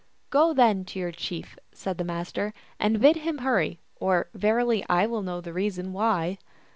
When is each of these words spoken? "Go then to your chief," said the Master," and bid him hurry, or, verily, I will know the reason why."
"Go 0.31 0.51
then 0.51 0.83
to 0.85 0.99
your 0.99 1.11
chief," 1.11 1.59
said 1.73 1.99
the 1.99 2.03
Master," 2.03 2.55
and 2.79 2.99
bid 2.99 3.17
him 3.17 3.37
hurry, 3.37 3.77
or, 3.99 4.29
verily, 4.33 4.83
I 4.89 5.05
will 5.05 5.21
know 5.21 5.41
the 5.41 5.53
reason 5.53 5.93
why." 5.93 6.39